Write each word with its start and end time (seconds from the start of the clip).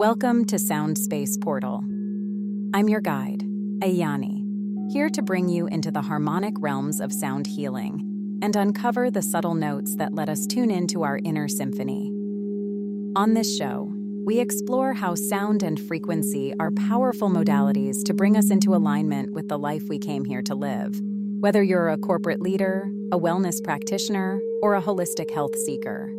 Welcome 0.00 0.46
to 0.46 0.58
Sound 0.58 0.96
Space 0.96 1.36
Portal. 1.36 1.84
I'm 2.72 2.88
your 2.88 3.02
guide, 3.02 3.42
Ayani, 3.82 4.90
here 4.90 5.10
to 5.10 5.20
bring 5.20 5.50
you 5.50 5.66
into 5.66 5.90
the 5.90 6.00
harmonic 6.00 6.54
realms 6.58 7.00
of 7.00 7.12
sound 7.12 7.46
healing 7.46 8.38
and 8.40 8.56
uncover 8.56 9.10
the 9.10 9.20
subtle 9.20 9.52
notes 9.52 9.96
that 9.96 10.14
let 10.14 10.30
us 10.30 10.46
tune 10.46 10.70
into 10.70 11.02
our 11.02 11.20
inner 11.22 11.48
symphony. 11.48 12.10
On 13.14 13.34
this 13.34 13.54
show, 13.54 13.92
we 14.24 14.40
explore 14.40 14.94
how 14.94 15.14
sound 15.14 15.62
and 15.62 15.78
frequency 15.78 16.54
are 16.58 16.70
powerful 16.70 17.28
modalities 17.28 18.02
to 18.04 18.14
bring 18.14 18.38
us 18.38 18.50
into 18.50 18.74
alignment 18.74 19.34
with 19.34 19.48
the 19.48 19.58
life 19.58 19.82
we 19.90 19.98
came 19.98 20.24
here 20.24 20.40
to 20.44 20.54
live. 20.54 20.98
Whether 21.40 21.62
you're 21.62 21.90
a 21.90 21.98
corporate 21.98 22.40
leader, 22.40 22.90
a 23.12 23.18
wellness 23.18 23.62
practitioner, 23.62 24.40
or 24.62 24.76
a 24.76 24.82
holistic 24.82 25.30
health 25.30 25.54
seeker. 25.66 26.10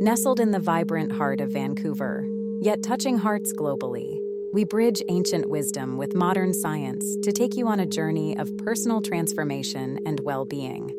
Nestled 0.00 0.40
in 0.40 0.52
the 0.52 0.58
vibrant 0.58 1.12
heart 1.12 1.42
of 1.42 1.52
Vancouver, 1.52 2.24
Yet 2.62 2.82
touching 2.82 3.16
hearts 3.16 3.54
globally, 3.54 4.20
we 4.52 4.64
bridge 4.64 5.02
ancient 5.08 5.48
wisdom 5.48 5.96
with 5.96 6.14
modern 6.14 6.52
science 6.52 7.16
to 7.22 7.32
take 7.32 7.56
you 7.56 7.66
on 7.66 7.80
a 7.80 7.86
journey 7.86 8.36
of 8.36 8.54
personal 8.58 9.00
transformation 9.00 9.98
and 10.04 10.20
well 10.20 10.44
being. 10.44 10.94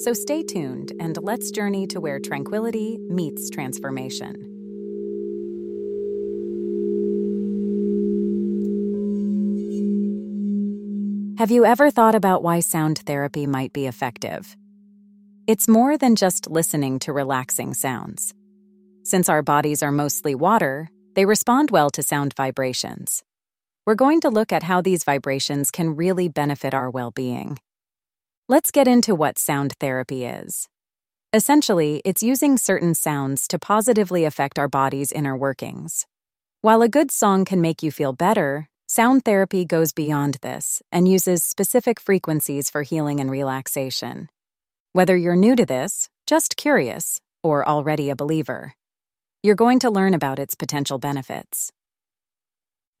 So 0.00 0.12
stay 0.12 0.42
tuned 0.42 0.92
and 1.00 1.16
let's 1.22 1.50
journey 1.50 1.86
to 1.86 2.00
where 2.00 2.20
tranquility 2.20 2.98
meets 3.08 3.48
transformation. 3.48 4.34
Have 11.38 11.50
you 11.50 11.64
ever 11.64 11.90
thought 11.90 12.14
about 12.14 12.42
why 12.42 12.60
sound 12.60 12.98
therapy 12.98 13.46
might 13.46 13.72
be 13.72 13.86
effective? 13.86 14.58
It's 15.46 15.68
more 15.68 15.96
than 15.96 16.16
just 16.16 16.50
listening 16.50 16.98
to 16.98 17.14
relaxing 17.14 17.72
sounds. 17.72 18.34
Since 19.04 19.28
our 19.28 19.42
bodies 19.42 19.82
are 19.82 19.90
mostly 19.90 20.36
water, 20.36 20.88
they 21.14 21.24
respond 21.24 21.72
well 21.72 21.90
to 21.90 22.04
sound 22.04 22.34
vibrations. 22.36 23.24
We're 23.84 23.96
going 23.96 24.20
to 24.20 24.30
look 24.30 24.52
at 24.52 24.62
how 24.62 24.80
these 24.80 25.02
vibrations 25.02 25.72
can 25.72 25.96
really 25.96 26.28
benefit 26.28 26.72
our 26.72 26.88
well 26.88 27.10
being. 27.10 27.58
Let's 28.48 28.70
get 28.70 28.86
into 28.86 29.16
what 29.16 29.38
sound 29.38 29.74
therapy 29.80 30.24
is. 30.24 30.68
Essentially, 31.32 32.00
it's 32.04 32.22
using 32.22 32.56
certain 32.56 32.94
sounds 32.94 33.48
to 33.48 33.58
positively 33.58 34.24
affect 34.24 34.56
our 34.56 34.68
body's 34.68 35.10
inner 35.10 35.36
workings. 35.36 36.06
While 36.60 36.80
a 36.82 36.88
good 36.88 37.10
song 37.10 37.44
can 37.44 37.60
make 37.60 37.82
you 37.82 37.90
feel 37.90 38.12
better, 38.12 38.68
sound 38.86 39.24
therapy 39.24 39.64
goes 39.64 39.92
beyond 39.92 40.38
this 40.42 40.80
and 40.92 41.08
uses 41.08 41.42
specific 41.42 41.98
frequencies 41.98 42.70
for 42.70 42.82
healing 42.82 43.18
and 43.18 43.32
relaxation. 43.32 44.28
Whether 44.92 45.16
you're 45.16 45.34
new 45.34 45.56
to 45.56 45.66
this, 45.66 46.08
just 46.24 46.56
curious, 46.56 47.20
or 47.42 47.68
already 47.68 48.08
a 48.08 48.14
believer, 48.14 48.74
you're 49.42 49.56
going 49.56 49.80
to 49.80 49.90
learn 49.90 50.14
about 50.14 50.38
its 50.38 50.54
potential 50.54 50.98
benefits. 50.98 51.72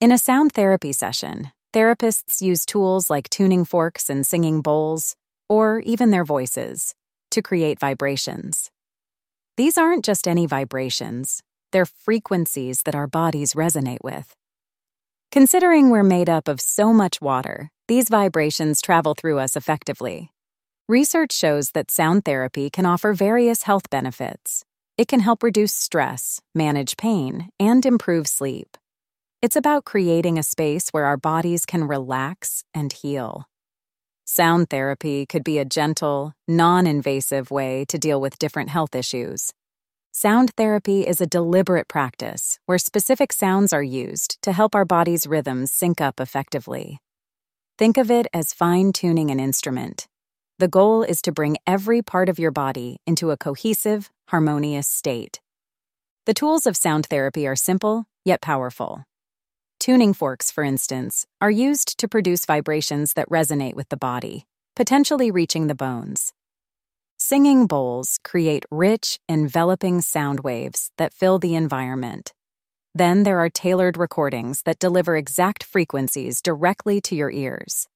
In 0.00 0.10
a 0.10 0.18
sound 0.18 0.52
therapy 0.52 0.92
session, 0.92 1.52
therapists 1.72 2.42
use 2.42 2.66
tools 2.66 3.08
like 3.08 3.30
tuning 3.30 3.64
forks 3.64 4.10
and 4.10 4.26
singing 4.26 4.60
bowls, 4.60 5.14
or 5.48 5.78
even 5.80 6.10
their 6.10 6.24
voices, 6.24 6.94
to 7.30 7.42
create 7.42 7.78
vibrations. 7.78 8.70
These 9.56 9.78
aren't 9.78 10.04
just 10.04 10.26
any 10.26 10.46
vibrations, 10.46 11.42
they're 11.70 11.86
frequencies 11.86 12.82
that 12.82 12.94
our 12.96 13.06
bodies 13.06 13.54
resonate 13.54 14.02
with. 14.02 14.34
Considering 15.30 15.90
we're 15.90 16.02
made 16.02 16.28
up 16.28 16.48
of 16.48 16.60
so 16.60 16.92
much 16.92 17.20
water, 17.20 17.70
these 17.86 18.08
vibrations 18.08 18.82
travel 18.82 19.14
through 19.14 19.38
us 19.38 19.54
effectively. 19.56 20.32
Research 20.88 21.32
shows 21.32 21.70
that 21.70 21.90
sound 21.90 22.24
therapy 22.24 22.68
can 22.68 22.84
offer 22.84 23.14
various 23.14 23.62
health 23.62 23.88
benefits, 23.88 24.64
it 25.02 25.08
can 25.08 25.18
help 25.18 25.42
reduce 25.42 25.74
stress, 25.74 26.40
manage 26.54 26.96
pain, 26.96 27.48
and 27.58 27.84
improve 27.84 28.28
sleep. 28.28 28.76
It's 29.42 29.56
about 29.56 29.84
creating 29.84 30.38
a 30.38 30.44
space 30.44 30.90
where 30.90 31.06
our 31.06 31.16
bodies 31.16 31.66
can 31.66 31.88
relax 31.88 32.62
and 32.72 32.92
heal. 32.92 33.48
Sound 34.24 34.70
therapy 34.70 35.26
could 35.26 35.42
be 35.42 35.58
a 35.58 35.64
gentle, 35.64 36.34
non 36.46 36.86
invasive 36.86 37.50
way 37.50 37.84
to 37.88 37.98
deal 37.98 38.20
with 38.20 38.38
different 38.38 38.70
health 38.70 38.94
issues. 38.94 39.52
Sound 40.12 40.52
therapy 40.56 41.04
is 41.04 41.20
a 41.20 41.26
deliberate 41.26 41.88
practice 41.88 42.60
where 42.66 42.78
specific 42.78 43.32
sounds 43.32 43.72
are 43.72 43.82
used 43.82 44.40
to 44.42 44.52
help 44.52 44.72
our 44.72 44.84
body's 44.84 45.26
rhythms 45.26 45.72
sync 45.72 46.00
up 46.00 46.20
effectively. 46.20 47.00
Think 47.76 47.98
of 47.98 48.08
it 48.08 48.28
as 48.32 48.52
fine 48.52 48.92
tuning 48.92 49.32
an 49.32 49.40
instrument. 49.40 50.06
The 50.60 50.68
goal 50.68 51.02
is 51.02 51.20
to 51.22 51.32
bring 51.32 51.56
every 51.66 52.02
part 52.02 52.28
of 52.28 52.38
your 52.38 52.52
body 52.52 52.98
into 53.04 53.32
a 53.32 53.36
cohesive, 53.36 54.12
harmonious 54.32 54.88
state. 54.88 55.40
The 56.24 56.32
tools 56.32 56.66
of 56.66 56.74
sound 56.74 57.04
therapy 57.04 57.46
are 57.46 57.54
simple, 57.54 58.06
yet 58.24 58.40
powerful. 58.40 59.04
Tuning 59.78 60.14
forks, 60.14 60.50
for 60.50 60.64
instance, 60.64 61.26
are 61.42 61.50
used 61.50 61.98
to 61.98 62.08
produce 62.08 62.46
vibrations 62.46 63.12
that 63.12 63.28
resonate 63.28 63.74
with 63.74 63.90
the 63.90 63.96
body, 63.98 64.46
potentially 64.74 65.30
reaching 65.30 65.66
the 65.66 65.74
bones. 65.74 66.32
Singing 67.18 67.66
bowls 67.66 68.18
create 68.24 68.64
rich, 68.70 69.20
enveloping 69.28 70.00
sound 70.00 70.40
waves 70.40 70.92
that 70.96 71.12
fill 71.12 71.38
the 71.38 71.54
environment. 71.54 72.32
Then 72.94 73.24
there 73.24 73.38
are 73.38 73.50
tailored 73.50 73.98
recordings 73.98 74.62
that 74.62 74.78
deliver 74.78 75.14
exact 75.14 75.62
frequencies 75.62 76.40
directly 76.40 77.02
to 77.02 77.14
your 77.14 77.30
ears. 77.30 77.86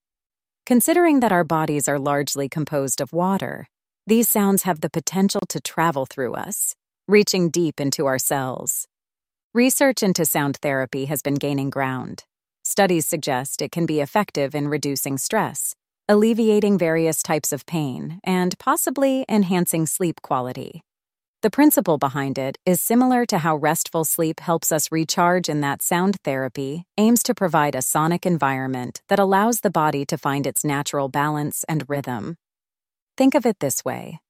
Considering 0.67 1.21
that 1.21 1.33
our 1.33 1.45
bodies 1.45 1.89
are 1.89 1.99
largely 1.99 2.47
composed 2.47 3.01
of 3.01 3.15
water, 3.15 3.69
these 4.07 4.29
sounds 4.29 4.63
have 4.63 4.81
the 4.81 4.91
potential 4.91 5.41
to 5.49 5.61
travel 5.61 6.07
through 6.07 6.35
us, 6.35 6.75
reaching 7.09 7.51
deep 7.51 7.81
into 7.81 8.07
our 8.07 8.19
cells. 8.19 8.87
Research 9.53 10.03
into 10.03 10.25
sound 10.25 10.59
therapy 10.63 11.07
has 11.07 11.23
been 11.23 11.35
gaining 11.35 11.71
ground. 11.71 12.25
Studies 12.65 13.07
suggest 13.07 13.61
it 13.61 13.73
can 13.73 13.87
be 13.87 14.01
effective 14.01 14.55
in 14.55 14.69
reducing 14.69 15.19
stress, 15.19 15.75
alleviating 16.09 16.79
various 16.79 17.23
types 17.23 17.53
of 17.53 17.67
pain, 17.67 18.21
and 18.23 18.57
possibly 18.59 19.25
enhancing 19.29 19.87
sleep 19.87 20.23
quality. 20.23 20.83
The 21.43 21.51
principle 21.51 21.99
behind 21.99 22.39
it 22.39 22.59
is 22.65 22.81
similar 22.81 23.27
to 23.27 23.39
how 23.39 23.57
restful 23.57 24.05
sleep 24.05 24.41
helps 24.41 24.73
us 24.73 24.91
recharge 24.91 25.49
in 25.49 25.61
that 25.61 25.83
sound 25.83 26.17
therapy 26.25 26.85
aims 26.97 27.23
to 27.25 27.35
provide 27.35 27.75
a 27.75 27.83
sonic 27.83 28.25
environment 28.25 29.03
that 29.09 29.19
allows 29.19 29.61
the 29.61 29.71
body 29.71 30.05
to 30.07 30.19
find 30.19 30.47
its 30.47 30.65
natural 30.65 31.09
balance 31.09 31.65
and 31.69 31.89
rhythm. 31.89 32.37
Think 33.17 33.35
of 33.35 33.47
it 33.47 33.61
this 33.61 33.83
way 33.85 34.21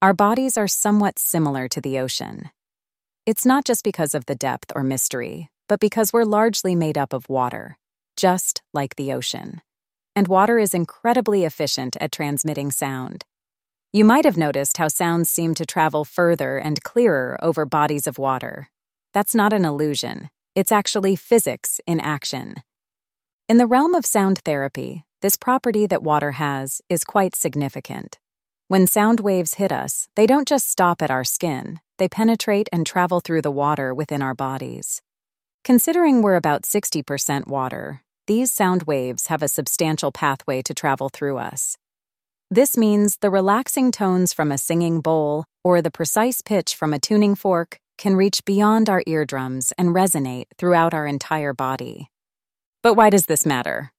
our 0.00 0.14
bodies 0.14 0.56
are 0.56 0.68
somewhat 0.68 1.18
similar 1.18 1.66
to 1.68 1.80
the 1.80 1.98
ocean. 1.98 2.50
It's 3.24 3.44
not 3.44 3.64
just 3.64 3.82
because 3.82 4.14
of 4.14 4.26
the 4.26 4.36
depth 4.36 4.70
or 4.76 4.84
mystery, 4.84 5.50
but 5.68 5.80
because 5.80 6.12
we're 6.12 6.24
largely 6.24 6.76
made 6.76 6.96
up 6.96 7.12
of 7.12 7.28
water, 7.28 7.76
just 8.16 8.62
like 8.72 8.94
the 8.94 9.12
ocean. 9.12 9.62
And 10.14 10.28
water 10.28 10.60
is 10.60 10.74
incredibly 10.74 11.44
efficient 11.44 11.96
at 12.00 12.12
transmitting 12.12 12.70
sound. 12.70 13.24
You 13.92 14.04
might 14.04 14.24
have 14.24 14.36
noticed 14.36 14.76
how 14.76 14.88
sounds 14.88 15.28
seem 15.28 15.54
to 15.54 15.66
travel 15.66 16.04
further 16.04 16.58
and 16.58 16.84
clearer 16.84 17.36
over 17.42 17.66
bodies 17.66 18.06
of 18.06 18.16
water. 18.16 18.70
That's 19.12 19.34
not 19.34 19.52
an 19.52 19.64
illusion, 19.64 20.30
it's 20.54 20.70
actually 20.70 21.16
physics 21.16 21.80
in 21.84 21.98
action. 21.98 22.56
In 23.48 23.56
the 23.56 23.66
realm 23.66 23.94
of 23.94 24.06
sound 24.06 24.38
therapy, 24.44 25.04
this 25.20 25.36
property 25.36 25.86
that 25.86 26.02
water 26.02 26.32
has 26.32 26.80
is 26.88 27.02
quite 27.02 27.34
significant. 27.34 28.18
When 28.68 28.88
sound 28.88 29.20
waves 29.20 29.54
hit 29.54 29.70
us, 29.70 30.08
they 30.16 30.26
don't 30.26 30.48
just 30.48 30.68
stop 30.68 31.00
at 31.00 31.08
our 31.08 31.22
skin, 31.22 31.78
they 31.98 32.08
penetrate 32.08 32.68
and 32.72 32.84
travel 32.84 33.20
through 33.20 33.42
the 33.42 33.50
water 33.52 33.94
within 33.94 34.22
our 34.22 34.34
bodies. 34.34 35.00
Considering 35.62 36.20
we're 36.20 36.34
about 36.34 36.62
60% 36.62 37.46
water, 37.46 38.02
these 38.26 38.50
sound 38.50 38.82
waves 38.82 39.28
have 39.28 39.40
a 39.40 39.46
substantial 39.46 40.10
pathway 40.10 40.62
to 40.62 40.74
travel 40.74 41.08
through 41.08 41.38
us. 41.38 41.76
This 42.50 42.76
means 42.76 43.18
the 43.18 43.30
relaxing 43.30 43.92
tones 43.92 44.32
from 44.32 44.50
a 44.50 44.58
singing 44.58 45.00
bowl 45.00 45.44
or 45.62 45.80
the 45.80 45.92
precise 45.92 46.42
pitch 46.42 46.74
from 46.74 46.92
a 46.92 46.98
tuning 46.98 47.36
fork 47.36 47.78
can 47.98 48.16
reach 48.16 48.44
beyond 48.44 48.90
our 48.90 49.04
eardrums 49.06 49.72
and 49.78 49.90
resonate 49.90 50.46
throughout 50.58 50.92
our 50.92 51.06
entire 51.06 51.54
body. 51.54 52.08
But 52.82 52.94
why 52.94 53.10
does 53.10 53.26
this 53.26 53.46
matter? 53.46 53.92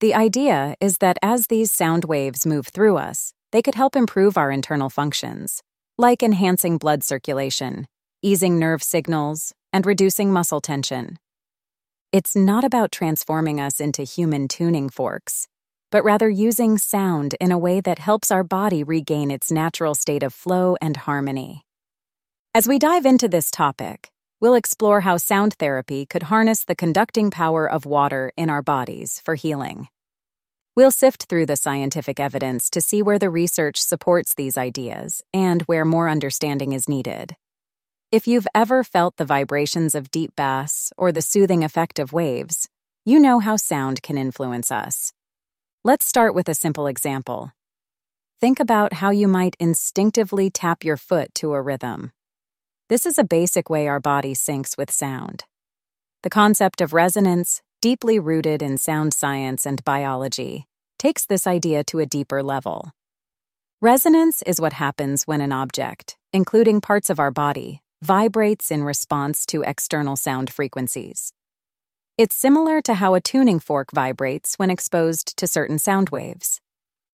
The 0.00 0.14
idea 0.14 0.74
is 0.78 0.98
that 0.98 1.16
as 1.22 1.46
these 1.46 1.72
sound 1.72 2.04
waves 2.04 2.44
move 2.44 2.66
through 2.66 2.98
us, 2.98 3.32
they 3.54 3.62
could 3.62 3.76
help 3.76 3.94
improve 3.94 4.36
our 4.36 4.50
internal 4.50 4.90
functions, 4.90 5.62
like 5.96 6.24
enhancing 6.24 6.76
blood 6.76 7.04
circulation, 7.04 7.86
easing 8.20 8.58
nerve 8.58 8.82
signals, 8.82 9.52
and 9.72 9.86
reducing 9.86 10.32
muscle 10.32 10.60
tension. 10.60 11.16
It's 12.10 12.34
not 12.34 12.64
about 12.64 12.90
transforming 12.90 13.60
us 13.60 13.78
into 13.78 14.02
human 14.02 14.48
tuning 14.48 14.90
forks, 14.90 15.46
but 15.92 16.02
rather 16.02 16.28
using 16.28 16.78
sound 16.78 17.36
in 17.40 17.52
a 17.52 17.58
way 17.66 17.80
that 17.80 18.00
helps 18.00 18.32
our 18.32 18.42
body 18.42 18.82
regain 18.82 19.30
its 19.30 19.52
natural 19.52 19.94
state 19.94 20.24
of 20.24 20.34
flow 20.34 20.76
and 20.82 20.96
harmony. 20.96 21.62
As 22.56 22.66
we 22.66 22.80
dive 22.80 23.06
into 23.06 23.28
this 23.28 23.52
topic, 23.52 24.10
we'll 24.40 24.56
explore 24.56 25.02
how 25.02 25.16
sound 25.16 25.54
therapy 25.60 26.06
could 26.06 26.24
harness 26.24 26.64
the 26.64 26.74
conducting 26.74 27.30
power 27.30 27.70
of 27.70 27.86
water 27.86 28.32
in 28.36 28.50
our 28.50 28.62
bodies 28.62 29.22
for 29.24 29.36
healing. 29.36 29.86
We'll 30.76 30.90
sift 30.90 31.26
through 31.26 31.46
the 31.46 31.54
scientific 31.54 32.18
evidence 32.18 32.68
to 32.70 32.80
see 32.80 33.00
where 33.00 33.18
the 33.18 33.30
research 33.30 33.80
supports 33.80 34.34
these 34.34 34.58
ideas 34.58 35.22
and 35.32 35.62
where 35.62 35.84
more 35.84 36.08
understanding 36.08 36.72
is 36.72 36.88
needed. 36.88 37.36
If 38.10 38.26
you've 38.26 38.48
ever 38.56 38.82
felt 38.82 39.16
the 39.16 39.24
vibrations 39.24 39.94
of 39.94 40.10
deep 40.10 40.34
bass 40.34 40.92
or 40.96 41.12
the 41.12 41.22
soothing 41.22 41.62
effect 41.62 42.00
of 42.00 42.12
waves, 42.12 42.68
you 43.04 43.20
know 43.20 43.38
how 43.38 43.54
sound 43.54 44.02
can 44.02 44.18
influence 44.18 44.72
us. 44.72 45.12
Let's 45.84 46.06
start 46.06 46.34
with 46.34 46.48
a 46.48 46.54
simple 46.54 46.88
example. 46.88 47.52
Think 48.40 48.58
about 48.58 48.94
how 48.94 49.10
you 49.10 49.28
might 49.28 49.56
instinctively 49.60 50.50
tap 50.50 50.82
your 50.82 50.96
foot 50.96 51.32
to 51.36 51.54
a 51.54 51.62
rhythm. 51.62 52.10
This 52.88 53.06
is 53.06 53.16
a 53.16 53.24
basic 53.24 53.70
way 53.70 53.86
our 53.86 54.00
body 54.00 54.34
syncs 54.34 54.76
with 54.76 54.90
sound. 54.90 55.44
The 56.24 56.30
concept 56.30 56.80
of 56.80 56.92
resonance, 56.92 57.62
deeply 57.84 58.18
rooted 58.18 58.62
in 58.62 58.78
sound 58.78 59.12
science 59.12 59.66
and 59.66 59.84
biology, 59.84 60.66
takes 60.98 61.26
this 61.26 61.46
idea 61.46 61.84
to 61.84 61.98
a 61.98 62.06
deeper 62.06 62.42
level. 62.42 62.92
Resonance 63.82 64.40
is 64.46 64.58
what 64.58 64.72
happens 64.72 65.24
when 65.24 65.42
an 65.42 65.52
object, 65.52 66.16
including 66.32 66.80
parts 66.80 67.10
of 67.10 67.20
our 67.20 67.30
body, 67.30 67.82
vibrates 68.00 68.70
in 68.70 68.82
response 68.82 69.44
to 69.44 69.60
external 69.60 70.16
sound 70.16 70.50
frequencies. 70.50 71.34
It's 72.16 72.34
similar 72.34 72.80
to 72.80 72.94
how 72.94 73.12
a 73.12 73.20
tuning 73.20 73.60
fork 73.60 73.90
vibrates 73.92 74.54
when 74.54 74.70
exposed 74.70 75.36
to 75.36 75.46
certain 75.46 75.78
sound 75.78 76.08
waves. 76.08 76.62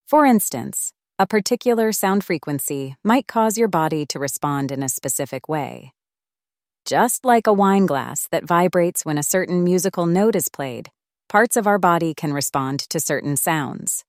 For 0.06 0.24
instance, 0.24 0.92
a 1.18 1.26
particular 1.26 1.90
sound 1.90 2.22
frequency 2.22 2.94
might 3.02 3.26
cause 3.26 3.58
your 3.58 3.66
body 3.66 4.06
to 4.06 4.20
respond 4.20 4.70
in 4.70 4.84
a 4.84 4.88
specific 4.88 5.48
way. 5.48 5.94
Just 6.90 7.24
like 7.24 7.46
a 7.46 7.52
wine 7.52 7.86
glass 7.86 8.26
that 8.32 8.42
vibrates 8.44 9.04
when 9.04 9.16
a 9.16 9.22
certain 9.22 9.62
musical 9.62 10.06
note 10.06 10.34
is 10.34 10.48
played, 10.48 10.90
parts 11.28 11.56
of 11.56 11.68
our 11.68 11.78
body 11.78 12.14
can 12.14 12.32
respond 12.32 12.80
to 12.88 12.98
certain 12.98 13.36
sounds. 13.36 14.04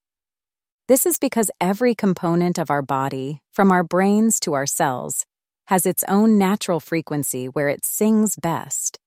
This 0.88 1.06
is 1.06 1.20
because 1.20 1.52
every 1.62 1.94
component 1.94 2.58
of 2.58 2.72
our 2.72 2.82
body, 2.82 3.44
from 3.54 3.72
our 3.72 3.84
brains 3.84 4.40
to 4.40 4.54
our 4.54 4.66
cells, 4.66 5.28
has 5.68 5.86
its 5.86 6.04
own 6.08 6.40
natural 6.40 6.80
frequency 6.80 7.46
where 7.46 7.70
it 7.70 7.86
sings 7.86 8.36
best. 8.36 8.98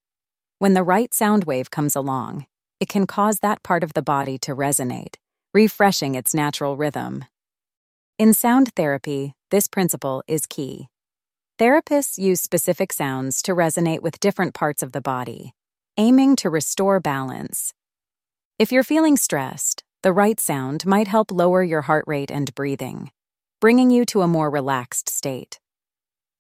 When 0.60 0.74
the 0.74 0.84
right 0.84 1.12
sound 1.12 1.42
wave 1.42 1.72
comes 1.72 1.96
along, 1.96 2.46
it 2.78 2.88
can 2.88 3.08
cause 3.08 3.40
that 3.40 3.64
part 3.64 3.82
of 3.82 3.94
the 3.94 4.02
body 4.02 4.38
to 4.38 4.54
resonate, 4.54 5.16
refreshing 5.52 6.14
its 6.14 6.32
natural 6.32 6.76
rhythm. 6.76 7.24
In 8.20 8.34
sound 8.34 8.72
therapy, 8.76 9.34
this 9.50 9.66
principle 9.66 10.22
is 10.28 10.46
key. 10.46 10.86
Therapists 11.56 12.18
use 12.18 12.40
specific 12.40 12.92
sounds 12.92 13.40
to 13.42 13.54
resonate 13.54 14.00
with 14.00 14.18
different 14.18 14.54
parts 14.54 14.82
of 14.82 14.90
the 14.90 15.00
body, 15.00 15.54
aiming 15.96 16.34
to 16.36 16.50
restore 16.50 16.98
balance. 16.98 17.72
If 18.58 18.72
you're 18.72 18.82
feeling 18.82 19.16
stressed, 19.16 19.84
the 20.02 20.12
right 20.12 20.40
sound 20.40 20.84
might 20.84 21.06
help 21.06 21.30
lower 21.30 21.62
your 21.62 21.82
heart 21.82 22.06
rate 22.08 22.32
and 22.32 22.52
breathing, 22.56 23.12
bringing 23.60 23.92
you 23.92 24.04
to 24.06 24.22
a 24.22 24.26
more 24.26 24.50
relaxed 24.50 25.08
state. 25.08 25.60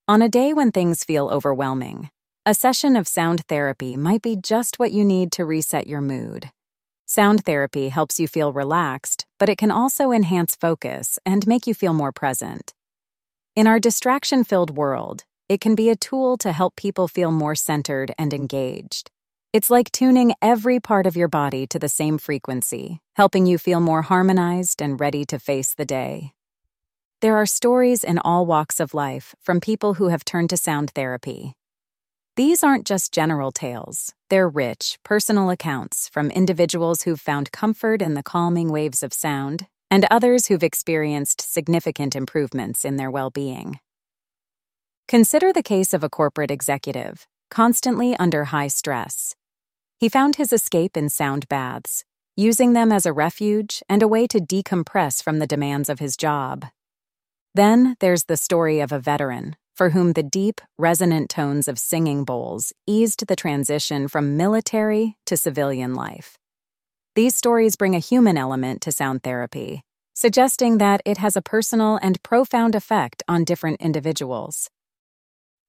On 0.08 0.20
a 0.20 0.28
day 0.28 0.52
when 0.52 0.72
things 0.72 1.04
feel 1.04 1.28
overwhelming, 1.28 2.10
a 2.44 2.52
session 2.52 2.96
of 2.96 3.06
sound 3.06 3.46
therapy 3.46 3.96
might 3.96 4.20
be 4.20 4.34
just 4.34 4.80
what 4.80 4.90
you 4.90 5.04
need 5.04 5.30
to 5.32 5.44
reset 5.44 5.86
your 5.86 6.00
mood. 6.00 6.50
Sound 7.06 7.44
therapy 7.44 7.90
helps 7.90 8.18
you 8.18 8.26
feel 8.26 8.52
relaxed, 8.52 9.26
but 9.38 9.48
it 9.48 9.58
can 9.58 9.70
also 9.70 10.10
enhance 10.10 10.56
focus 10.56 11.20
and 11.24 11.46
make 11.46 11.68
you 11.68 11.72
feel 11.72 11.94
more 11.94 12.10
present. 12.10 12.74
In 13.56 13.68
our 13.68 13.78
distraction 13.78 14.42
filled 14.42 14.76
world, 14.76 15.22
it 15.48 15.60
can 15.60 15.76
be 15.76 15.88
a 15.88 15.94
tool 15.94 16.36
to 16.38 16.50
help 16.50 16.74
people 16.74 17.06
feel 17.06 17.30
more 17.30 17.54
centered 17.54 18.12
and 18.18 18.34
engaged. 18.34 19.12
It's 19.52 19.70
like 19.70 19.92
tuning 19.92 20.34
every 20.42 20.80
part 20.80 21.06
of 21.06 21.16
your 21.16 21.28
body 21.28 21.64
to 21.68 21.78
the 21.78 21.88
same 21.88 22.18
frequency, 22.18 22.98
helping 23.14 23.46
you 23.46 23.56
feel 23.58 23.78
more 23.78 24.02
harmonized 24.02 24.82
and 24.82 24.98
ready 24.98 25.24
to 25.26 25.38
face 25.38 25.72
the 25.72 25.84
day. 25.84 26.32
There 27.20 27.36
are 27.36 27.46
stories 27.46 28.02
in 28.02 28.18
all 28.18 28.44
walks 28.44 28.80
of 28.80 28.92
life 28.92 29.36
from 29.40 29.60
people 29.60 29.94
who 29.94 30.08
have 30.08 30.24
turned 30.24 30.50
to 30.50 30.56
sound 30.56 30.90
therapy. 30.90 31.52
These 32.34 32.64
aren't 32.64 32.86
just 32.86 33.12
general 33.12 33.52
tales, 33.52 34.14
they're 34.30 34.48
rich, 34.48 34.98
personal 35.04 35.48
accounts 35.50 36.08
from 36.08 36.32
individuals 36.32 37.02
who've 37.02 37.20
found 37.20 37.52
comfort 37.52 38.02
in 38.02 38.14
the 38.14 38.24
calming 38.24 38.72
waves 38.72 39.04
of 39.04 39.14
sound 39.14 39.68
and 39.94 40.06
others 40.10 40.48
who've 40.48 40.64
experienced 40.64 41.40
significant 41.40 42.16
improvements 42.16 42.84
in 42.84 42.96
their 42.96 43.12
well 43.12 43.30
being. 43.30 43.78
Consider 45.06 45.52
the 45.52 45.62
case 45.62 45.94
of 45.94 46.02
a 46.02 46.10
corporate 46.10 46.50
executive, 46.50 47.28
constantly 47.48 48.16
under 48.16 48.46
high 48.46 48.66
stress. 48.66 49.36
He 49.96 50.08
found 50.08 50.34
his 50.34 50.52
escape 50.52 50.96
in 50.96 51.10
sound 51.10 51.48
baths, 51.48 52.04
using 52.34 52.72
them 52.72 52.90
as 52.90 53.06
a 53.06 53.12
refuge 53.12 53.84
and 53.88 54.02
a 54.02 54.08
way 54.08 54.26
to 54.26 54.40
decompress 54.40 55.22
from 55.22 55.38
the 55.38 55.46
demands 55.46 55.88
of 55.88 56.00
his 56.00 56.16
job. 56.16 56.64
Then 57.54 57.94
there's 58.00 58.24
the 58.24 58.36
story 58.36 58.80
of 58.80 58.90
a 58.90 58.98
veteran 58.98 59.54
for 59.76 59.90
whom 59.90 60.14
the 60.14 60.24
deep, 60.24 60.60
resonant 60.76 61.30
tones 61.30 61.68
of 61.68 61.78
singing 61.78 62.24
bowls 62.24 62.72
eased 62.84 63.28
the 63.28 63.36
transition 63.36 64.08
from 64.08 64.36
military 64.36 65.18
to 65.26 65.36
civilian 65.36 65.94
life. 65.94 66.36
These 67.14 67.36
stories 67.36 67.76
bring 67.76 67.94
a 67.94 68.00
human 68.00 68.36
element 68.36 68.80
to 68.82 68.90
sound 68.90 69.22
therapy, 69.22 69.82
suggesting 70.14 70.78
that 70.78 71.00
it 71.04 71.18
has 71.18 71.36
a 71.36 71.42
personal 71.42 71.96
and 72.02 72.20
profound 72.24 72.74
effect 72.74 73.22
on 73.28 73.44
different 73.44 73.80
individuals. 73.80 74.68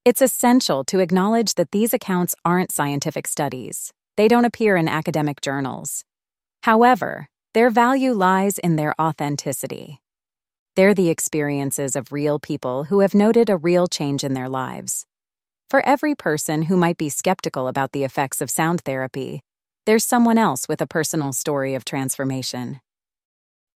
It's 0.04 0.24
essential 0.24 0.84
to 0.86 1.02
acknowledge 1.02 1.54
that 1.54 1.70
these 1.70 1.94
accounts 1.94 2.34
aren't 2.44 2.72
scientific 2.72 3.28
studies. 3.28 3.94
They 4.18 4.28
don't 4.28 4.46
appear 4.46 4.76
in 4.76 4.88
academic 4.88 5.40
journals. 5.40 6.04
However, 6.64 7.28
their 7.54 7.70
value 7.70 8.14
lies 8.14 8.58
in 8.58 8.76
their 8.76 9.00
authenticity. 9.00 10.02
They're 10.76 10.96
the 10.96 11.10
experiences 11.10 11.96
of 11.96 12.12
real 12.12 12.40
people 12.40 12.86
who 12.86 13.02
have 13.02 13.14
noted 13.14 13.52
a 13.52 13.58
real 13.58 13.86
change 13.86 14.24
in 14.24 14.34
their 14.34 14.50
lives. 14.50 15.06
For 15.70 15.86
every 15.86 16.16
person 16.16 16.64
who 16.64 16.76
might 16.76 16.98
be 16.98 17.10
skeptical 17.10 17.68
about 17.68 17.92
the 17.92 18.04
effects 18.04 18.42
of 18.42 18.50
sound 18.50 18.82
therapy, 18.82 19.42
there's 19.86 20.04
someone 20.04 20.40
else 20.40 20.68
with 20.68 20.82
a 20.82 20.88
personal 20.88 21.32
story 21.32 21.76
of 21.76 21.86
transformation. 21.86 22.82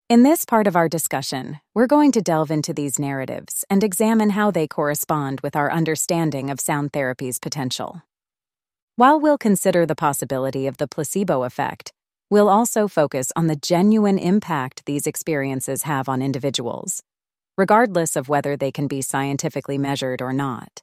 In 0.09 0.23
this 0.23 0.43
part 0.43 0.65
of 0.65 0.75
our 0.75 0.89
discussion, 0.89 1.59
we're 1.75 1.85
going 1.85 2.11
to 2.13 2.21
delve 2.21 2.49
into 2.49 2.73
these 2.73 2.97
narratives 2.97 3.63
and 3.69 3.83
examine 3.83 4.31
how 4.31 4.49
they 4.49 4.67
correspond 4.67 5.41
with 5.41 5.55
our 5.55 5.71
understanding 5.71 6.49
of 6.49 6.59
sound 6.59 6.93
therapy's 6.93 7.37
potential. 7.37 8.01
While 8.95 9.19
we'll 9.19 9.37
consider 9.37 9.85
the 9.85 9.95
possibility 9.95 10.65
of 10.65 10.77
the 10.77 10.87
placebo 10.87 11.43
effect, 11.43 11.93
we'll 12.27 12.49
also 12.49 12.87
focus 12.87 13.31
on 13.35 13.45
the 13.45 13.55
genuine 13.55 14.17
impact 14.17 14.87
these 14.87 15.05
experiences 15.05 15.83
have 15.83 16.09
on 16.09 16.23
individuals, 16.23 17.03
regardless 17.55 18.15
of 18.15 18.27
whether 18.27 18.57
they 18.57 18.71
can 18.71 18.87
be 18.87 19.03
scientifically 19.03 19.77
measured 19.77 20.23
or 20.23 20.33
not. 20.33 20.81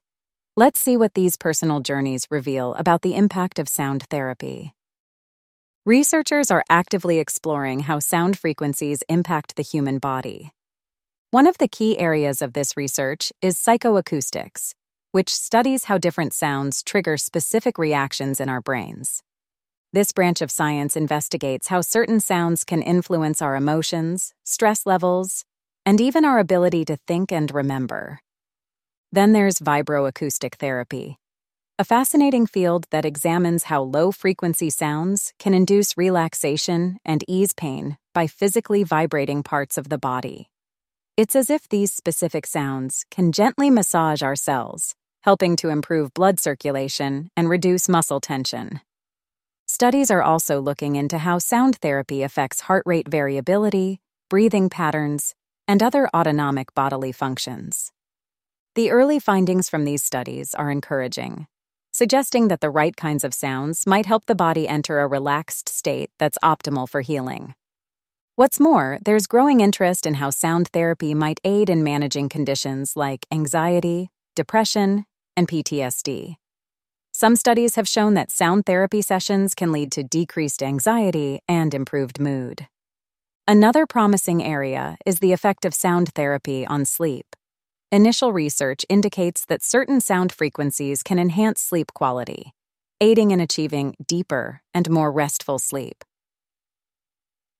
Let's 0.57 0.79
see 0.79 0.97
what 0.97 1.15
these 1.15 1.37
personal 1.37 1.81
journeys 1.81 2.29
reveal 2.31 2.75
about 2.75 3.03
the 3.03 3.17
impact 3.17 3.59
of 3.59 3.69
sound 3.69 4.05
therapy. 4.09 4.76
Researchers 5.87 6.51
are 6.51 6.65
actively 6.69 7.21
exploring 7.21 7.79
how 7.79 8.01
sound 8.01 8.37
frequencies 8.37 9.05
impact 9.09 9.55
the 9.55 9.63
human 9.63 10.01
body. 10.01 10.51
One 11.31 11.47
of 11.47 11.59
the 11.59 11.69
key 11.69 11.97
areas 11.97 12.43
of 12.43 12.55
this 12.55 12.77
research 12.77 13.33
is 13.41 13.57
psychoacoustics, 13.57 14.73
which 15.13 15.33
studies 15.33 15.85
how 15.85 15.97
different 15.97 16.33
sounds 16.33 16.83
trigger 16.83 17.17
specific 17.17 17.79
reactions 17.79 18.41
in 18.41 18.49
our 18.49 18.61
brains. 18.61 19.23
This 19.93 20.11
branch 20.11 20.43
of 20.43 20.51
science 20.51 20.97
investigates 20.97 21.69
how 21.69 21.83
certain 21.83 22.19
sounds 22.19 22.65
can 22.65 22.83
influence 22.83 23.41
our 23.41 23.55
emotions, 23.55 24.35
stress 24.43 24.87
levels, 24.87 25.45
and 25.85 26.01
even 26.01 26.25
our 26.25 26.41
ability 26.41 26.85
to 26.87 26.97
think 27.07 27.31
and 27.31 27.55
remember. 27.55 28.19
Then 29.13 29.33
there's 29.35 29.61
vibroacoustic 29.61 30.57
therapy, 30.57 31.21
a 31.79 31.85
fascinating 31.85 32.47
field 32.47 32.87
that 32.91 33.05
examines 33.05 33.65
how 33.65 33.83
low 33.83 34.11
frequency 34.11 34.71
sounds 34.71 35.35
can 35.39 35.53
induce 35.53 35.99
relaxation 35.99 36.97
and 37.05 37.23
ease 37.29 37.53
pain 37.53 37.99
by 38.15 38.27
physically 38.27 38.83
vibrating 38.83 39.43
parts 39.43 39.77
of 39.77 39.91
the 39.91 39.99
body. 39.99 40.49
It's 41.19 41.37
as 41.37 41.51
if 41.51 41.69
these 41.69 41.93
specific 41.93 42.47
sounds 42.47 43.05
can 43.11 43.31
gently 43.31 43.69
massage 43.69 44.23
our 44.23 44.37
cells, 44.37 44.95
helping 45.21 45.55
to 45.57 45.69
improve 45.69 46.15
blood 46.15 46.41
circulation 46.41 47.31
and 47.37 47.51
reduce 47.51 47.91
muscle 47.91 48.21
tension. 48.21 48.81
Studies 49.67 50.11
are 50.11 50.23
also 50.23 50.61
looking 50.61 50.97
into 50.97 51.19
how 51.19 51.39
sound 51.39 51.77
therapy 51.77 52.23
affects 52.23 52.61
heart 52.61 52.85
rate 52.87 53.09
variability, 53.09 54.01
breathing 54.31 54.71
patterns, 54.71 55.35
and 55.69 55.83
other 55.83 56.09
autonomic 56.17 56.73
bodily 56.75 57.13
functions. 57.13 57.93
The 58.77 58.91
early 58.91 59.19
findings 59.19 59.69
from 59.69 59.85
these 59.85 60.03
studies 60.03 60.55
are 60.55 60.71
encouraging 60.71 61.47
suggesting 61.97 62.49
that 62.49 62.61
the 62.61 62.69
right 62.69 62.95
kinds 62.95 63.25
of 63.25 63.33
sounds 63.33 63.87
might 63.87 64.05
help 64.05 64.27
the 64.27 64.35
body 64.35 64.69
enter 64.69 65.01
a 65.01 65.07
relaxed 65.07 65.67
state 65.67 66.11
that's 66.19 66.37
optimal 66.45 66.87
for 66.87 67.01
healing. 67.01 67.55
What's 68.35 68.61
more, 68.61 68.99
there's 69.03 69.27
growing 69.27 69.63
interest 69.63 70.05
in 70.05 70.13
how 70.21 70.29
sound 70.29 70.69
therapy 70.69 71.15
might 71.15 71.41
aid 71.43 71.71
in 71.71 71.83
managing 71.83 72.29
conditions 72.29 72.99
like 72.99 73.25
anxiety, 73.33 74.11
depression, 74.35 75.07
and 75.39 75.49
PTSD. 75.49 76.37
Some 77.13 77.35
studies 77.35 77.77
have 77.77 77.89
shown 77.89 78.13
that 78.13 78.31
sound 78.31 78.67
therapy 78.67 79.01
sessions 79.01 79.55
can 79.55 79.73
lead 79.73 79.91
to 79.93 80.03
decreased 80.03 80.63
anxiety 80.63 81.41
and 81.49 81.73
improved 81.73 82.21
mood. 82.21 82.67
Another 83.49 83.87
promising 83.87 84.45
area 84.45 84.99
is 85.07 85.21
the 85.21 85.33
effect 85.33 85.65
of 85.65 85.73
sound 85.73 86.13
therapy 86.13 86.67
on 86.67 86.85
sleep. 86.85 87.25
Initial 87.93 88.33
research 88.33 88.85
indicates 88.89 89.45
that 89.47 89.63
certain 89.63 90.01
sound 90.01 90.33
frequencies 90.33 91.03
can 91.03 91.19
enhance 91.19 91.61
sleep 91.61 91.93
quality, 91.95 92.53
aiding 93.01 93.31
in 93.31 93.41
achieving 93.41 93.95
deeper 94.07 94.63
and 94.75 94.91
more 94.91 95.13
restful 95.13 95.59
sleep. 95.59 96.05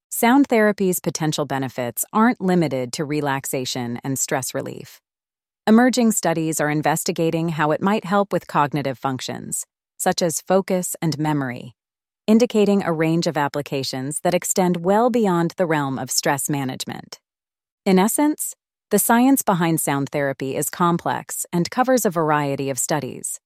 Sound 0.09 0.47
therapy's 0.47 0.99
potential 0.99 1.45
benefits 1.45 2.05
aren't 2.13 2.41
limited 2.41 2.93
to 2.95 3.05
relaxation 3.05 4.01
and 4.03 4.19
stress 4.19 4.55
relief. 4.55 5.01
Emerging 5.67 6.13
studies 6.13 6.61
are 6.61 6.71
investigating 6.71 7.51
how 7.51 7.71
it 7.71 7.83
might 7.83 8.05
help 8.05 8.33
with 8.33 8.47
cognitive 8.47 8.99
functions, 8.99 9.67
such 9.97 10.23
as 10.23 10.41
focus 10.41 10.97
and 11.03 11.19
memory, 11.19 11.75
indicating 12.27 12.83
a 12.83 12.93
range 12.93 13.27
of 13.27 13.37
applications 13.37 14.21
that 14.21 14.35
extend 14.35 14.79
well 14.79 15.11
beyond 15.11 15.55
the 15.57 15.67
realm 15.67 15.99
of 15.99 16.11
stress 16.11 16.49
management. 16.49 17.19
In 17.85 17.99
essence, 17.99 18.55
the 18.93 18.99
science 19.01 19.43
behind 19.43 19.81
sound 19.81 20.09
therapy 20.11 20.55
is 20.55 20.71
complex 20.71 21.45
and 21.53 21.69
covers 21.71 22.05
a 22.05 22.11
variety 22.11 22.71
of 22.71 22.79
studies. 22.79 23.41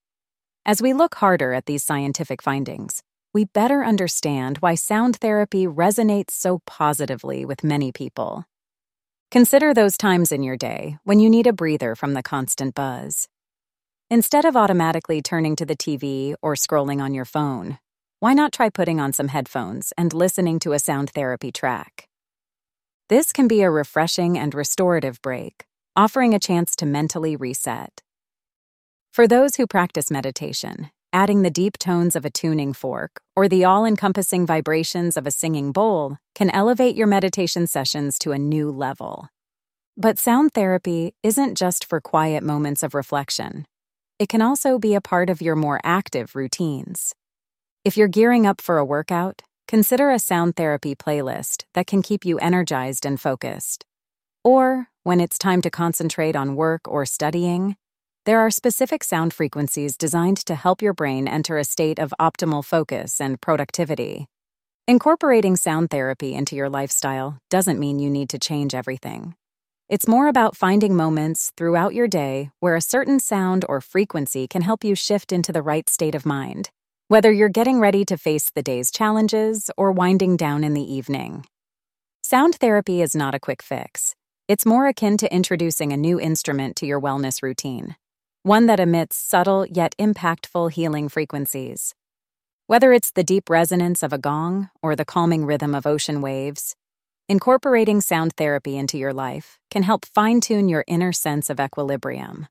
As 0.67 0.83
we 0.83 0.93
look 0.93 1.15
harder 1.15 1.55
at 1.55 1.65
these 1.65 1.83
scientific 1.83 2.43
findings, 2.43 3.03
we 3.33 3.47
better 3.47 3.83
understand 3.83 4.59
why 4.59 4.75
sound 4.75 5.17
therapy 5.17 5.67
resonates 5.67 6.33
so 6.33 6.61
positively 6.67 7.47
with 7.47 7.65
many 7.65 7.91
people. 7.91 8.45
Consider 9.31 9.73
those 9.73 9.97
times 9.97 10.31
in 10.31 10.43
your 10.43 10.59
day 10.59 10.99
when 11.05 11.21
you 11.21 11.31
need 11.31 11.47
a 11.47 11.55
breather 11.55 11.95
from 11.95 12.13
the 12.13 12.23
constant 12.23 12.75
buzz. 12.75 13.27
Instead 14.11 14.45
of 14.45 14.57
automatically 14.57 15.23
turning 15.23 15.57
to 15.57 15.65
the 15.65 15.77
TV 15.77 16.35
or 16.43 16.55
scrolling 16.55 17.01
on 17.01 17.15
your 17.15 17.25
phone, 17.25 17.79
why 18.19 18.35
not 18.35 18.53
try 18.53 18.69
putting 18.69 19.01
on 19.01 19.15
some 19.15 19.29
headphones 19.29 19.95
and 19.97 20.13
listening 20.13 20.59
to 20.59 20.75
a 20.75 20.79
sound 20.79 21.09
therapy 21.11 21.51
track? 21.51 22.10
This 23.11 23.33
can 23.33 23.47
be 23.47 23.61
a 23.61 23.71
refreshing 23.71 24.39
and 24.39 24.55
restorative 24.55 25.21
break, 25.21 25.67
offering 25.95 26.33
a 26.33 26.39
chance 26.39 26.75
to 26.77 26.87
mentally 26.87 27.37
reset. 27.37 28.01
For 29.13 29.29
those 29.29 29.57
who 29.57 29.67
practice 29.67 30.11
meditation, 30.11 30.91
Adding 31.13 31.43
the 31.43 31.51
deep 31.51 31.77
tones 31.77 32.15
of 32.15 32.25
a 32.25 32.31
tuning 32.31 32.73
fork 32.73 33.21
or 33.35 33.49
the 33.49 33.65
all 33.65 33.85
encompassing 33.85 34.47
vibrations 34.47 35.17
of 35.17 35.27
a 35.27 35.33
singing 35.33 35.73
bowl 35.73 36.19
can 36.37 36.51
elevate 36.51 36.95
your 36.95 37.09
meditation 37.09 37.67
sessions 37.67 38.17
to 38.21 38.31
a 38.31 38.39
new 38.39 38.71
level. 38.71 39.29
But 39.97 40.21
sound 40.21 40.55
therapy 40.55 41.15
isn't 41.25 41.59
just 41.59 41.85
for 41.85 42.01
quiet 42.01 42.45
moments 42.45 42.85
of 42.85 42.95
reflection, 42.95 43.67
it 44.21 44.29
can 44.29 44.41
also 44.41 44.79
be 44.79 44.95
a 44.95 45.01
part 45.01 45.31
of 45.31 45.43
your 45.43 45.57
more 45.57 45.81
active 45.83 46.37
routines. 46.37 47.13
If 47.85 47.97
you're 47.97 48.07
gearing 48.07 48.47
up 48.47 48.61
for 48.61 48.79
a 48.79 48.85
workout, 48.85 49.43
consider 49.71 50.11
a 50.11 50.19
sound 50.19 50.57
therapy 50.57 50.97
playlist 50.97 51.63
that 51.75 51.87
can 51.87 52.03
keep 52.03 52.25
you 52.25 52.37
energized 52.39 53.07
and 53.07 53.21
focused. 53.21 53.85
Or, 54.43 54.89
when 55.05 55.21
it's 55.21 55.39
time 55.39 55.63
to 55.63 55.71
concentrate 55.71 56.35
on 56.35 56.57
work 56.57 56.89
or 56.89 57.07
studying, 57.07 57.77
there 58.27 58.41
are 58.41 58.51
specific 58.51 59.05
sound 59.05 59.33
frequencies 59.33 59.97
designed 59.97 60.39
to 60.39 60.57
help 60.57 60.83
your 60.83 60.93
brain 60.93 61.29
enter 61.29 61.57
a 61.57 61.63
state 61.63 62.01
of 62.01 62.13
optimal 62.21 62.65
focus 62.65 63.21
and 63.21 63.41
productivity. 63.41 64.27
Incorporating 64.89 65.55
sound 65.55 65.89
therapy 65.89 66.35
into 66.35 66.57
your 66.57 66.69
lifestyle 66.69 67.39
doesn't 67.49 67.79
mean 67.79 68.01
you 68.01 68.11
need 68.11 68.29
to 68.31 68.41
change 68.41 68.75
everything. 68.75 69.37
It's 69.89 70.09
more 70.09 70.27
about 70.27 70.57
finding 70.57 70.97
moments 70.97 71.53
throughout 71.57 71.95
your 71.95 72.09
day 72.09 72.51
where 72.59 72.75
a 72.75 72.81
certain 72.81 73.21
sound 73.21 73.65
or 73.69 73.81
frequency 73.81 74.49
can 74.49 74.63
help 74.63 74.83
you 74.83 74.97
shift 74.97 75.31
into 75.31 75.53
the 75.53 75.63
right 75.63 75.89
state 75.89 76.17
of 76.17 76.27
mind, 76.27 76.71
whether 77.11 77.33
you're 77.33 77.49
getting 77.49 77.81
ready 77.81 78.05
to 78.05 78.17
face 78.17 78.51
the 78.51 78.63
day's 78.63 78.89
challenges 78.89 79.69
or 79.77 79.91
winding 79.91 80.37
down 80.37 80.63
in 80.63 80.75
the 80.75 80.95
evening. 80.95 81.45
Sound 82.23 82.55
therapy 82.55 83.03
is 83.03 83.17
not 83.17 83.35
a 83.35 83.41
quick 83.41 83.65
fix. 83.65 84.15
It's 84.47 84.65
more 84.65 84.87
akin 84.87 85.17
to 85.17 85.35
introducing 85.35 85.93
a 85.93 85.97
new 85.97 86.21
instrument 86.21 86.77
to 86.77 86.87
your 86.87 87.01
wellness 87.01 87.43
routine 87.43 87.97
one 88.45 88.67
that 88.67 88.79
emits 88.79 89.17
subtle 89.17 89.67
yet 89.67 89.93
impactful 89.99 90.71
healing 90.71 91.09
frequencies. 91.09 91.95
Whether 92.69 92.93
it's 92.93 93.11
the 93.11 93.25
deep 93.25 93.51
resonance 93.51 94.05
of 94.05 94.13
a 94.13 94.19
gong 94.19 94.71
or 94.81 94.95
the 94.95 95.05
calming 95.05 95.45
rhythm 95.45 95.75
of 95.75 95.89
ocean 95.89 96.23
waves, 96.23 96.77
incorporating 97.29 98.01
sound 98.01 98.35
therapy 98.37 98.79
into 98.79 98.97
your 98.97 99.13
life 99.13 99.59
can 99.69 99.83
help 99.83 100.07
fine 100.07 100.41
tune 100.41 100.69
your 100.69 100.85
inner 100.87 101.13
sense 101.13 101.51
of 101.51 101.59
equilibrium. 101.59 102.47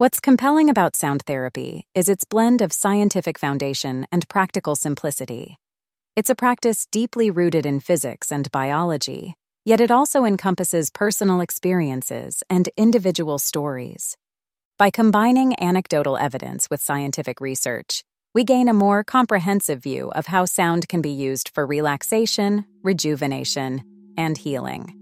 What's 0.00 0.18
compelling 0.18 0.70
about 0.70 0.96
sound 0.96 1.24
therapy 1.26 1.86
is 1.94 2.08
its 2.08 2.24
blend 2.24 2.62
of 2.62 2.72
scientific 2.72 3.38
foundation 3.38 4.06
and 4.10 4.26
practical 4.30 4.74
simplicity. 4.74 5.58
It's 6.16 6.30
a 6.30 6.34
practice 6.34 6.86
deeply 6.90 7.30
rooted 7.30 7.66
in 7.66 7.80
physics 7.80 8.32
and 8.32 8.50
biology, 8.50 9.34
yet 9.66 9.78
it 9.78 9.90
also 9.90 10.24
encompasses 10.24 10.88
personal 10.88 11.42
experiences 11.42 12.42
and 12.48 12.70
individual 12.78 13.38
stories. 13.38 14.16
By 14.78 14.88
combining 14.88 15.54
anecdotal 15.60 16.16
evidence 16.16 16.70
with 16.70 16.80
scientific 16.80 17.38
research, 17.38 18.02
we 18.34 18.42
gain 18.42 18.68
a 18.68 18.72
more 18.72 19.04
comprehensive 19.04 19.82
view 19.82 20.10
of 20.12 20.28
how 20.28 20.46
sound 20.46 20.88
can 20.88 21.02
be 21.02 21.10
used 21.10 21.50
for 21.52 21.66
relaxation, 21.66 22.64
rejuvenation, 22.82 23.82
and 24.16 24.38
healing. 24.38 24.96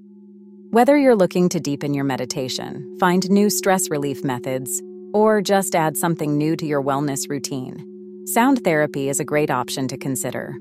Whether 0.71 0.99
you're 0.99 1.17
looking 1.17 1.49
to 1.51 1.61
deepen 1.61 1.95
your 1.95 2.05
meditation, 2.05 2.99
find 3.01 3.31
new 3.31 3.49
stress 3.49 3.89
relief 3.89 4.23
methods, 4.23 4.83
or 5.13 5.41
just 5.41 5.75
add 5.75 5.97
something 5.97 6.37
new 6.37 6.57
to 6.57 6.67
your 6.67 6.83
wellness 6.83 7.29
routine, 7.29 8.25
sound 8.27 8.63
therapy 8.65 9.09
is 9.09 9.21
a 9.21 9.25
great 9.25 9.51
option 9.51 9.89
to 9.89 9.97
consider. 9.97 10.57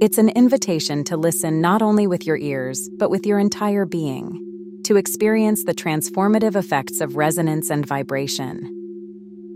It's 0.00 0.18
an 0.18 0.28
invitation 0.30 1.04
to 1.04 1.16
listen 1.16 1.60
not 1.60 1.82
only 1.82 2.06
with 2.06 2.26
your 2.26 2.36
ears, 2.36 2.88
but 2.98 3.10
with 3.10 3.26
your 3.26 3.38
entire 3.38 3.86
being 3.86 4.42
to 4.84 4.96
experience 4.96 5.64
the 5.64 5.74
transformative 5.74 6.54
effects 6.54 7.00
of 7.00 7.16
resonance 7.16 7.70
and 7.70 7.84
vibration. 7.84 8.72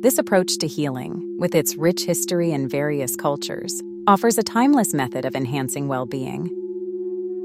This 0.01 0.19
approach 0.19 0.59
to 0.59 0.67
healing, 0.67 1.37
with 1.39 1.55
its 1.55 1.77
rich 1.77 2.05
history 2.05 2.51
in 2.51 2.69
various 2.69 3.15
cultures, 3.15 3.81
offers 4.09 4.39
a 4.39 4.43
timeless 4.43 4.93
method 4.93 5.25
of 5.25 5.37
enhancing 5.37 5.87
well 5.87 6.07
being. 6.07 6.49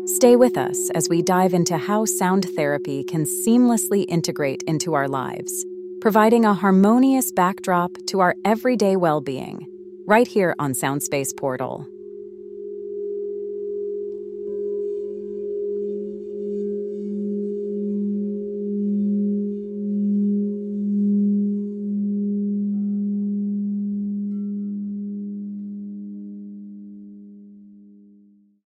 Stay 0.07 0.35
with 0.35 0.57
us 0.57 0.89
as 0.95 1.09
we 1.09 1.21
dive 1.21 1.53
into 1.53 1.77
how 1.77 2.05
sound 2.05 2.45
therapy 2.55 3.03
can 3.03 3.25
seamlessly 3.25 4.05
integrate 4.07 4.63
into 4.63 4.93
our 4.93 5.07
lives, 5.07 5.65
providing 6.01 6.45
a 6.45 6.53
harmonious 6.53 7.31
backdrop 7.31 7.91
to 8.07 8.19
our 8.19 8.35
everyday 8.45 8.95
well 8.95 9.21
being, 9.21 9.67
right 10.05 10.27
here 10.27 10.55
on 10.59 10.73
Soundspace 10.73 11.35
Portal. 11.35 11.87